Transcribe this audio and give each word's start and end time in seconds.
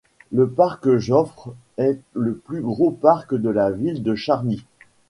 Le 0.31 0.49
parc 0.49 0.95
Joffre 0.97 1.53
est 1.77 1.99
le 2.15 2.33
plus 2.35 2.61
gros 2.61 2.89
parc 2.89 3.35
de 3.35 3.49
la 3.51 3.69
ville 3.69 4.01
de 4.01 4.15
Charny. 4.15 4.63